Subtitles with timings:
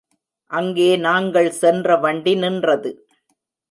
[0.51, 2.91] அங்கே நாங்கள் சென்ற வண்டி நின்றது.